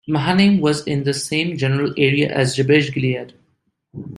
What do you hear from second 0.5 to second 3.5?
was in the same general area as Jabesh-gilead.